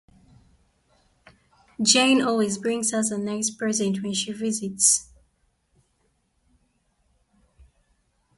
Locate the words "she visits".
4.15-5.11